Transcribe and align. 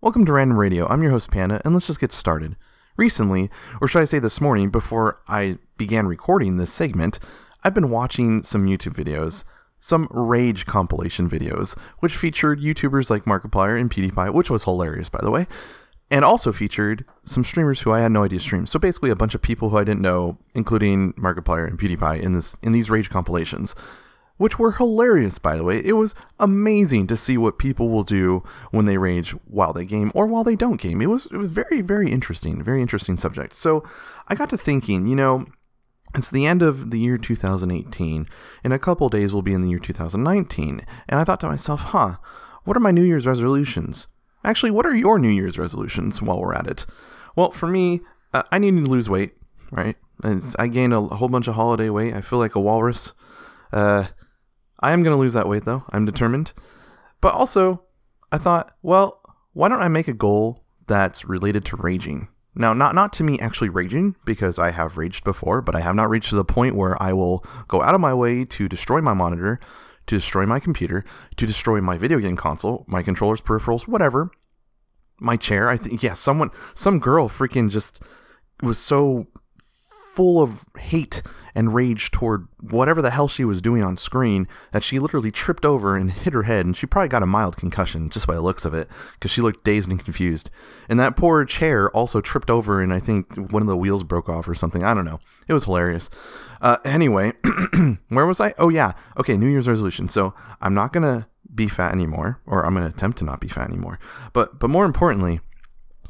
Welcome 0.00 0.24
to 0.26 0.32
Random 0.32 0.56
Radio. 0.56 0.86
I'm 0.86 1.02
your 1.02 1.10
host 1.10 1.32
Panda, 1.32 1.60
and 1.64 1.74
let's 1.74 1.88
just 1.88 1.98
get 1.98 2.12
started. 2.12 2.54
Recently, 2.96 3.50
or 3.80 3.88
should 3.88 4.00
I 4.00 4.04
say 4.04 4.20
this 4.20 4.40
morning, 4.40 4.70
before 4.70 5.20
I 5.26 5.58
began 5.76 6.06
recording 6.06 6.56
this 6.56 6.72
segment, 6.72 7.18
I've 7.64 7.74
been 7.74 7.90
watching 7.90 8.44
some 8.44 8.66
YouTube 8.66 8.94
videos, 8.94 9.42
some 9.80 10.06
rage 10.12 10.66
compilation 10.66 11.28
videos, 11.28 11.76
which 11.98 12.16
featured 12.16 12.60
YouTubers 12.60 13.10
like 13.10 13.24
Markiplier 13.24 13.76
and 13.76 13.90
PewDiePie, 13.90 14.32
which 14.32 14.50
was 14.50 14.62
hilarious, 14.62 15.08
by 15.08 15.18
the 15.20 15.32
way, 15.32 15.48
and 16.12 16.24
also 16.24 16.52
featured 16.52 17.04
some 17.24 17.42
streamers 17.42 17.80
who 17.80 17.90
I 17.90 17.98
had 17.98 18.12
no 18.12 18.22
idea 18.22 18.38
streamed. 18.38 18.68
So 18.68 18.78
basically, 18.78 19.10
a 19.10 19.16
bunch 19.16 19.34
of 19.34 19.42
people 19.42 19.70
who 19.70 19.78
I 19.78 19.84
didn't 19.84 20.00
know, 20.00 20.38
including 20.54 21.12
Markiplier 21.14 21.66
and 21.66 21.76
PewDiePie, 21.76 22.22
in 22.22 22.30
this 22.30 22.56
in 22.62 22.70
these 22.70 22.88
rage 22.88 23.10
compilations 23.10 23.74
which 24.38 24.58
were 24.58 24.72
hilarious, 24.72 25.38
by 25.38 25.56
the 25.56 25.64
way. 25.64 25.84
It 25.84 25.92
was 25.92 26.14
amazing 26.40 27.06
to 27.08 27.16
see 27.16 27.36
what 27.36 27.58
people 27.58 27.88
will 27.90 28.04
do 28.04 28.42
when 28.70 28.86
they 28.86 28.96
rage 28.96 29.32
while 29.46 29.72
they 29.72 29.84
game 29.84 30.10
or 30.14 30.26
while 30.26 30.44
they 30.44 30.56
don't 30.56 30.80
game. 30.80 31.02
It 31.02 31.10
was, 31.10 31.26
it 31.26 31.36
was 31.36 31.50
very, 31.50 31.82
very 31.82 32.10
interesting, 32.10 32.62
very 32.62 32.80
interesting 32.80 33.16
subject. 33.16 33.52
So 33.52 33.84
I 34.28 34.34
got 34.34 34.48
to 34.50 34.56
thinking, 34.56 35.06
you 35.06 35.16
know, 35.16 35.46
it's 36.14 36.30
the 36.30 36.46
end 36.46 36.62
of 36.62 36.90
the 36.90 36.98
year 36.98 37.18
2018. 37.18 38.26
In 38.64 38.72
a 38.72 38.78
couple 38.78 39.08
days, 39.08 39.32
we'll 39.32 39.42
be 39.42 39.52
in 39.52 39.60
the 39.60 39.68
year 39.68 39.78
2019. 39.78 40.86
And 41.08 41.20
I 41.20 41.24
thought 41.24 41.40
to 41.40 41.48
myself, 41.48 41.80
huh, 41.80 42.16
what 42.64 42.76
are 42.76 42.80
my 42.80 42.90
New 42.90 43.02
Year's 43.02 43.26
resolutions? 43.26 44.06
Actually, 44.44 44.70
what 44.70 44.86
are 44.86 44.94
your 44.94 45.18
New 45.18 45.28
Year's 45.28 45.58
resolutions 45.58 46.22
while 46.22 46.40
we're 46.40 46.54
at 46.54 46.66
it? 46.66 46.86
Well, 47.36 47.50
for 47.50 47.66
me, 47.66 48.00
uh, 48.32 48.44
I 48.50 48.58
need 48.58 48.84
to 48.84 48.90
lose 48.90 49.10
weight, 49.10 49.32
right? 49.70 49.96
And 50.22 50.42
I 50.58 50.68
gained 50.68 50.94
a 50.94 51.00
whole 51.00 51.28
bunch 51.28 51.48
of 51.48 51.54
holiday 51.54 51.90
weight. 51.90 52.14
I 52.14 52.20
feel 52.20 52.38
like 52.38 52.54
a 52.54 52.60
walrus. 52.60 53.12
Uh, 53.72 54.06
I 54.80 54.92
am 54.92 55.02
going 55.02 55.14
to 55.14 55.20
lose 55.20 55.34
that 55.34 55.48
weight 55.48 55.64
though. 55.64 55.84
I'm 55.90 56.04
determined. 56.04 56.52
But 57.20 57.34
also, 57.34 57.82
I 58.30 58.38
thought, 58.38 58.76
well, 58.82 59.20
why 59.52 59.68
don't 59.68 59.82
I 59.82 59.88
make 59.88 60.08
a 60.08 60.12
goal 60.12 60.64
that's 60.86 61.24
related 61.24 61.64
to 61.66 61.76
raging? 61.76 62.28
Now, 62.54 62.72
not 62.72 62.94
not 62.94 63.12
to 63.14 63.24
me 63.24 63.38
actually 63.38 63.68
raging 63.68 64.16
because 64.24 64.58
I 64.58 64.72
have 64.72 64.96
raged 64.96 65.22
before, 65.22 65.62
but 65.62 65.76
I 65.76 65.80
have 65.80 65.94
not 65.94 66.10
reached 66.10 66.30
to 66.30 66.36
the 66.36 66.44
point 66.44 66.74
where 66.74 67.00
I 67.00 67.12
will 67.12 67.44
go 67.68 67.82
out 67.82 67.94
of 67.94 68.00
my 68.00 68.12
way 68.12 68.44
to 68.44 68.68
destroy 68.68 69.00
my 69.00 69.14
monitor, 69.14 69.60
to 70.06 70.16
destroy 70.16 70.44
my 70.44 70.58
computer, 70.58 71.04
to 71.36 71.46
destroy 71.46 71.80
my 71.80 71.96
video 71.96 72.18
game 72.18 72.36
console, 72.36 72.84
my 72.88 73.02
controllers, 73.02 73.40
peripherals, 73.40 73.86
whatever. 73.86 74.30
My 75.20 75.36
chair, 75.36 75.68
I 75.68 75.76
think 75.76 76.02
yeah, 76.02 76.14
someone 76.14 76.50
some 76.74 76.98
girl 76.98 77.28
freaking 77.28 77.70
just 77.70 78.02
was 78.60 78.78
so 78.78 79.28
full 80.18 80.42
of 80.42 80.64
hate 80.80 81.22
and 81.54 81.72
rage 81.72 82.10
toward 82.10 82.48
whatever 82.60 83.00
the 83.00 83.12
hell 83.12 83.28
she 83.28 83.44
was 83.44 83.62
doing 83.62 83.84
on 83.84 83.96
screen 83.96 84.48
that 84.72 84.82
she 84.82 84.98
literally 84.98 85.30
tripped 85.30 85.64
over 85.64 85.94
and 85.94 86.10
hit 86.10 86.34
her 86.34 86.42
head 86.42 86.66
and 86.66 86.76
she 86.76 86.86
probably 86.86 87.08
got 87.08 87.22
a 87.22 87.26
mild 87.26 87.56
concussion 87.56 88.10
just 88.10 88.26
by 88.26 88.34
the 88.34 88.40
looks 88.40 88.64
of 88.64 88.74
it 88.74 88.88
because 89.12 89.30
she 89.30 89.40
looked 89.40 89.62
dazed 89.62 89.88
and 89.88 90.02
confused. 90.02 90.50
And 90.88 90.98
that 90.98 91.14
poor 91.14 91.44
chair 91.44 91.88
also 91.90 92.20
tripped 92.20 92.50
over 92.50 92.82
and 92.82 92.92
i 92.92 92.98
think 92.98 93.32
one 93.52 93.62
of 93.62 93.68
the 93.68 93.76
wheels 93.76 94.02
broke 94.02 94.28
off 94.28 94.48
or 94.48 94.56
something. 94.56 94.82
I 94.82 94.92
don't 94.92 95.04
know. 95.04 95.20
It 95.46 95.52
was 95.52 95.66
hilarious. 95.66 96.10
Uh, 96.60 96.78
anyway 96.84 97.34
where 98.08 98.26
was 98.26 98.40
i? 98.40 98.54
Oh 98.58 98.70
yeah. 98.70 98.94
Okay 99.18 99.36
new 99.36 99.46
year's 99.46 99.68
resolution. 99.68 100.08
So 100.08 100.34
i'm 100.60 100.74
not 100.74 100.92
gonna 100.92 101.28
be 101.54 101.68
fat 101.68 101.92
anymore 101.92 102.40
or 102.44 102.66
i'm 102.66 102.74
gonna 102.74 102.86
attempt 102.86 103.18
to 103.18 103.24
not 103.24 103.38
be 103.40 103.46
fat 103.46 103.68
anymore. 103.68 104.00
But 104.32 104.58
but 104.58 104.68
more 104.68 104.84
importantly 104.84 105.38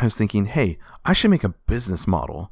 i 0.00 0.04
was 0.04 0.16
thinking 0.16 0.46
hey 0.46 0.78
i 1.04 1.12
should 1.12 1.30
make 1.30 1.44
a 1.44 1.50
business 1.66 2.06
model 2.06 2.50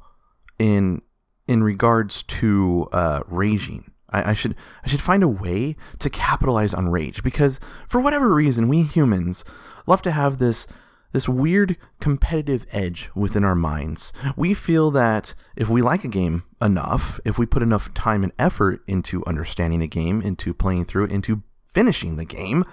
in 0.58 1.00
in 1.46 1.62
regards 1.62 2.22
to 2.24 2.88
uh, 2.92 3.20
raging. 3.26 3.90
I, 4.10 4.30
I, 4.30 4.34
should 4.34 4.54
I 4.84 4.88
should 4.88 5.02
find 5.02 5.22
a 5.22 5.28
way 5.28 5.76
to 5.98 6.10
capitalize 6.10 6.74
on 6.74 6.88
rage 6.88 7.22
because 7.22 7.58
for 7.88 8.00
whatever 8.00 8.32
reason 8.32 8.68
we 8.68 8.82
humans 8.82 9.44
love 9.86 10.02
to 10.02 10.12
have 10.12 10.38
this 10.38 10.66
this 11.12 11.28
weird 11.28 11.76
competitive 11.98 12.66
edge 12.72 13.10
within 13.14 13.42
our 13.42 13.54
minds. 13.54 14.12
We 14.36 14.52
feel 14.52 14.90
that 14.90 15.32
if 15.56 15.66
we 15.66 15.80
like 15.80 16.04
a 16.04 16.08
game 16.08 16.42
enough, 16.60 17.20
if 17.24 17.38
we 17.38 17.46
put 17.46 17.62
enough 17.62 17.94
time 17.94 18.22
and 18.22 18.32
effort 18.38 18.82
into 18.86 19.24
understanding 19.24 19.82
a 19.82 19.86
game, 19.86 20.20
into 20.20 20.52
playing 20.52 20.84
through 20.84 21.04
it, 21.04 21.12
into 21.12 21.42
finishing 21.64 22.16
the 22.16 22.26
game, 22.26 22.66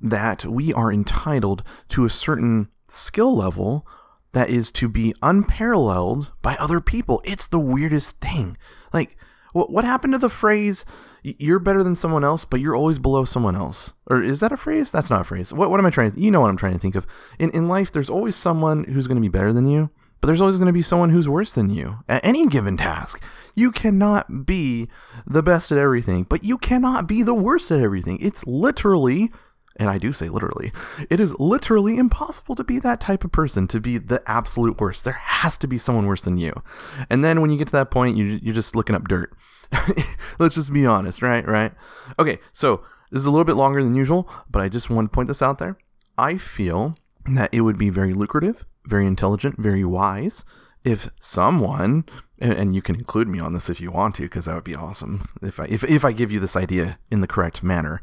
that 0.00 0.46
we 0.46 0.72
are 0.72 0.90
entitled 0.90 1.62
to 1.88 2.04
a 2.04 2.10
certain 2.10 2.68
skill 2.88 3.36
level 3.36 3.86
that 4.34 4.50
is 4.50 4.70
to 4.72 4.88
be 4.88 5.14
unparalleled 5.22 6.32
by 6.42 6.56
other 6.56 6.80
people. 6.80 7.22
It's 7.24 7.46
the 7.46 7.58
weirdest 7.58 8.20
thing. 8.20 8.56
Like, 8.92 9.16
what 9.52 9.70
what 9.70 9.84
happened 9.84 10.12
to 10.12 10.18
the 10.18 10.28
phrase 10.28 10.84
"you're 11.22 11.60
better 11.60 11.82
than 11.82 11.94
someone 11.94 12.24
else, 12.24 12.44
but 12.44 12.60
you're 12.60 12.76
always 12.76 12.98
below 12.98 13.24
someone 13.24 13.56
else"? 13.56 13.94
Or 14.06 14.22
is 14.22 14.40
that 14.40 14.52
a 14.52 14.56
phrase? 14.56 14.90
That's 14.90 15.10
not 15.10 15.20
a 15.20 15.24
phrase. 15.24 15.52
What 15.52 15.70
what 15.70 15.80
am 15.80 15.86
I 15.86 15.90
trying 15.90 16.10
to? 16.10 16.20
You 16.20 16.30
know 16.30 16.40
what 16.40 16.50
I'm 16.50 16.56
trying 16.56 16.74
to 16.74 16.78
think 16.78 16.96
of. 16.96 17.06
In 17.38 17.50
in 17.50 17.68
life, 17.68 17.90
there's 17.90 18.10
always 18.10 18.36
someone 18.36 18.84
who's 18.84 19.06
going 19.06 19.16
to 19.16 19.22
be 19.22 19.28
better 19.28 19.52
than 19.52 19.66
you, 19.66 19.90
but 20.20 20.26
there's 20.26 20.40
always 20.40 20.56
going 20.56 20.66
to 20.66 20.72
be 20.72 20.82
someone 20.82 21.10
who's 21.10 21.28
worse 21.28 21.52
than 21.52 21.70
you 21.70 21.98
at 22.08 22.24
any 22.24 22.46
given 22.46 22.76
task. 22.76 23.22
You 23.54 23.70
cannot 23.70 24.44
be 24.44 24.88
the 25.26 25.42
best 25.42 25.70
at 25.70 25.78
everything, 25.78 26.24
but 26.28 26.42
you 26.42 26.58
cannot 26.58 27.06
be 27.06 27.22
the 27.22 27.34
worst 27.34 27.70
at 27.70 27.78
everything. 27.78 28.18
It's 28.20 28.44
literally 28.46 29.30
and 29.76 29.90
I 29.90 29.98
do 29.98 30.12
say 30.12 30.28
literally, 30.28 30.72
it 31.10 31.18
is 31.18 31.38
literally 31.38 31.96
impossible 31.96 32.54
to 32.54 32.64
be 32.64 32.78
that 32.78 33.00
type 33.00 33.24
of 33.24 33.32
person, 33.32 33.66
to 33.68 33.80
be 33.80 33.98
the 33.98 34.22
absolute 34.26 34.80
worst. 34.80 35.04
There 35.04 35.14
has 35.14 35.58
to 35.58 35.66
be 35.66 35.78
someone 35.78 36.06
worse 36.06 36.22
than 36.22 36.38
you. 36.38 36.62
And 37.10 37.24
then 37.24 37.40
when 37.40 37.50
you 37.50 37.58
get 37.58 37.68
to 37.68 37.72
that 37.72 37.90
point, 37.90 38.16
you, 38.16 38.38
you're 38.42 38.54
just 38.54 38.76
looking 38.76 38.94
up 38.94 39.08
dirt. 39.08 39.36
Let's 40.38 40.54
just 40.54 40.72
be 40.72 40.86
honest, 40.86 41.22
right? 41.22 41.46
Right? 41.46 41.72
Okay, 42.18 42.38
so 42.52 42.84
this 43.10 43.20
is 43.20 43.26
a 43.26 43.30
little 43.30 43.44
bit 43.44 43.56
longer 43.56 43.82
than 43.82 43.94
usual, 43.94 44.28
but 44.48 44.62
I 44.62 44.68
just 44.68 44.90
want 44.90 45.10
to 45.10 45.14
point 45.14 45.28
this 45.28 45.42
out 45.42 45.58
there. 45.58 45.76
I 46.16 46.36
feel 46.36 46.96
that 47.26 47.52
it 47.52 47.62
would 47.62 47.78
be 47.78 47.90
very 47.90 48.14
lucrative, 48.14 48.64
very 48.86 49.06
intelligent, 49.06 49.58
very 49.58 49.84
wise 49.84 50.44
if 50.84 51.08
someone 51.18 52.04
and, 52.38 52.74
you 52.74 52.82
can 52.82 52.96
include 52.96 53.26
me 53.26 53.40
on 53.40 53.54
this 53.54 53.70
if 53.70 53.80
you 53.80 53.90
want 53.90 54.14
to 54.16 54.22
because 54.24 54.44
that 54.44 54.54
would 54.54 54.64
be 54.64 54.74
awesome 54.74 55.26
if 55.40 55.58
I 55.58 55.64
if, 55.64 55.82
if 55.84 56.04
I 56.04 56.12
give 56.12 56.30
you 56.30 56.40
this 56.40 56.56
idea 56.56 56.98
in 57.10 57.20
the 57.20 57.26
correct 57.26 57.62
manner 57.62 58.02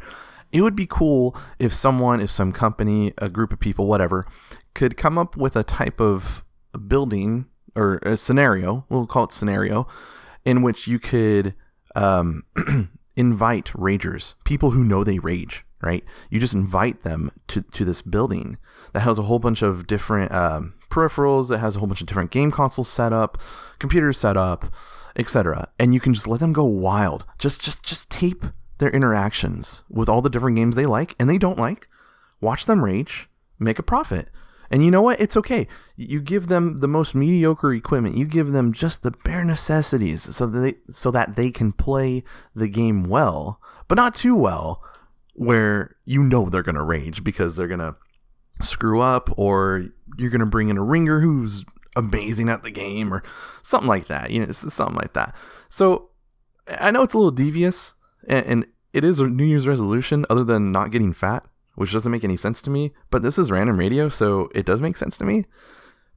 it 0.52 0.62
would 0.62 0.76
be 0.76 0.86
cool 0.86 1.36
if 1.60 1.74
someone, 1.74 2.20
if 2.20 2.32
some 2.32 2.52
company, 2.52 3.14
a 3.18 3.30
group 3.30 3.54
of 3.54 3.60
people, 3.60 3.88
whatever, 3.88 4.26
could 4.74 4.98
come 4.98 5.18
up 5.18 5.38
with 5.38 5.56
a 5.56 5.64
type 5.64 6.00
of 6.00 6.44
building 6.88 7.46
or 7.76 7.98
a 8.04 8.18
scenario, 8.18 8.86
we'll 8.90 9.08
call 9.08 9.26
it 9.26 9.32
scenario, 9.32 9.88
in 10.44 10.62
which 10.62 10.88
you 10.88 11.00
could 11.00 11.54
um, 11.96 12.44
invite 13.16 13.66
ragers, 13.68 14.34
people 14.44 14.72
who 14.72 14.84
know 14.84 15.04
they 15.04 15.20
rage, 15.20 15.66
right? 15.82 16.04
You 16.30 16.40
just 16.40 16.54
invite 16.54 17.02
them 17.02 17.32
to, 17.48 17.62
to 17.62 17.86
this 17.86 18.02
building 18.02 18.58
that 18.94 19.02
has 19.02 19.18
a 19.18 19.24
whole 19.24 19.40
bunch 19.40 19.62
of 19.62 19.88
different 19.88 20.32
um, 20.32 20.74
peripherals, 20.90 21.50
that 21.50 21.60
has 21.60 21.76
a 21.76 21.80
whole 21.80 21.88
bunch 21.88 22.02
of 22.02 22.08
different 22.08 22.32
game 22.32 22.52
consoles 22.52 22.90
set 22.90 23.14
up, 23.14 23.38
computers 23.80 24.18
set 24.18 24.38
up, 24.38 24.74
etc. 25.16 25.70
And 25.80 25.94
you 25.94 26.00
can 26.00 26.14
just 26.14 26.28
let 26.28 26.40
them 26.40 26.54
go 26.54 26.66
wild. 26.66 27.26
Just 27.38 27.62
just 27.62 27.84
just 27.84 28.10
tape 28.10 28.46
their 28.82 28.92
interactions 28.92 29.84
with 29.90 30.10
all 30.10 30.22
the 30.22 30.30
different 30.30 30.58
games 30.58 30.76
they 30.76 30.86
like 30.86 31.16
and 31.18 31.30
they 31.30 31.38
don't 31.38 31.58
like, 31.58 31.88
watch 32.42 32.66
them 32.66 32.84
rage, 32.84 33.30
make 33.60 33.80
a 33.80 33.84
profit. 33.84 34.28
And 34.70 34.84
you 34.84 34.92
know 34.92 35.02
what? 35.02 35.20
It's 35.20 35.38
okay. 35.38 35.68
You 35.96 36.20
give 36.20 36.48
them 36.48 36.78
the 36.78 36.88
most 36.88 37.14
mediocre 37.14 37.74
equipment. 37.74 38.18
You 38.18 38.26
give 38.26 38.54
them 38.54 38.74
just 38.74 39.04
the 39.04 39.12
bare 39.12 39.44
necessities 39.44 40.36
so 40.36 40.46
that 40.48 40.60
they, 40.60 40.94
so 40.94 41.12
that 41.12 41.36
they 41.36 41.52
can 41.52 41.72
play 41.74 42.24
the 42.56 42.68
game 42.68 43.04
well, 43.04 43.62
but 43.88 43.96
not 43.96 44.16
too 44.16 44.36
well 44.36 44.82
where 45.34 45.96
you 46.06 46.24
know 46.24 46.50
they're 46.50 46.64
going 46.64 46.76
to 46.76 46.84
rage 46.84 47.24
because 47.24 47.56
they're 47.56 47.68
going 47.68 47.80
to 47.80 47.96
screw 48.62 49.02
up 49.02 49.30
or 49.38 49.88
you're 50.18 50.30
going 50.30 50.40
to 50.40 50.46
bring 50.46 50.70
in 50.70 50.78
a 50.78 50.84
ringer 50.84 51.20
who's 51.20 51.66
amazing 51.96 52.50
at 52.50 52.64
the 52.64 52.72
game 52.72 53.14
or 53.14 53.22
something 53.62 53.90
like 53.90 54.08
that. 54.08 54.32
You 54.32 54.46
know, 54.46 54.52
something 54.52 54.98
like 54.98 55.14
that. 55.14 55.36
So 55.70 56.10
I 56.68 56.92
know 56.92 57.04
it's 57.04 57.14
a 57.14 57.18
little 57.18 57.32
devious 57.32 57.94
and, 58.28 58.46
and 58.46 58.68
it 58.94 59.04
is 59.04 59.20
a 59.20 59.28
New 59.28 59.46
Year's 59.46 59.68
resolution 59.68 60.26
other 60.30 60.44
than 60.44 60.72
not 60.72 60.92
getting 60.92 61.14
fat, 61.14 61.46
which 61.76 61.94
doesn't 61.94 62.12
make 62.12 62.24
any 62.24 62.38
sense 62.38 62.62
to 62.64 62.70
me. 62.70 62.94
But 63.10 63.22
this 63.22 63.38
is 63.38 63.52
random 63.52 63.78
radio, 63.78 64.10
so 64.10 64.50
it 64.54 64.66
does 64.66 64.82
make 64.82 64.98
sense 64.98 65.18
to 65.18 65.26
me. 65.26 65.46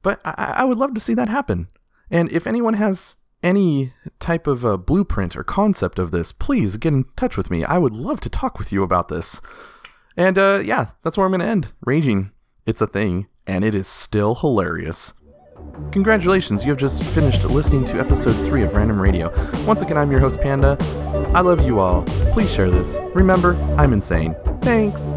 But 0.01 0.21
I, 0.25 0.55
I 0.57 0.63
would 0.65 0.77
love 0.77 0.93
to 0.93 1.01
see 1.01 1.13
that 1.13 1.29
happen. 1.29 1.67
And 2.11 2.31
if 2.31 2.45
anyone 2.45 2.75
has 2.75 3.15
any 3.41 3.93
type 4.19 4.47
of 4.47 4.63
a 4.63 4.77
blueprint 4.77 5.35
or 5.35 5.43
concept 5.43 5.99
of 5.99 6.11
this, 6.11 6.31
please 6.31 6.77
get 6.77 6.93
in 6.93 7.05
touch 7.15 7.37
with 7.37 7.49
me. 7.49 7.63
I 7.63 7.77
would 7.77 7.93
love 7.93 8.19
to 8.21 8.29
talk 8.29 8.59
with 8.59 8.71
you 8.71 8.83
about 8.83 9.07
this. 9.07 9.41
And 10.17 10.37
uh, 10.37 10.61
yeah, 10.63 10.91
that's 11.03 11.17
where 11.17 11.25
I'm 11.25 11.31
going 11.31 11.41
to 11.41 11.47
end. 11.47 11.69
Raging. 11.85 12.31
It's 12.65 12.81
a 12.81 12.87
thing, 12.87 13.27
and 13.45 13.63
it 13.63 13.75
is 13.75 13.87
still 13.87 14.35
hilarious. 14.35 15.13
Congratulations, 15.91 16.63
you 16.63 16.71
have 16.71 16.77
just 16.77 17.03
finished 17.03 17.43
listening 17.43 17.85
to 17.85 17.99
episode 17.99 18.33
3 18.45 18.63
of 18.63 18.73
Random 18.73 19.01
Radio. 19.01 19.31
Once 19.65 19.81
again, 19.81 19.97
I'm 19.97 20.11
your 20.11 20.19
host, 20.19 20.39
Panda. 20.39 20.77
I 21.33 21.41
love 21.41 21.61
you 21.61 21.79
all. 21.79 22.03
Please 22.31 22.53
share 22.53 22.69
this. 22.69 22.97
Remember, 23.13 23.55
I'm 23.77 23.93
insane. 23.93 24.35
Thanks. 24.61 25.13